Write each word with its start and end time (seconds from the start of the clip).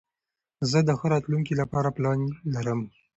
زه 0.69 0.79
د 0.87 0.89
ښه 0.99 1.07
راتلونکي 1.13 1.53
له 1.59 1.65
پاره 1.71 1.89
پلان 1.97 2.19
لرم. 2.53 2.81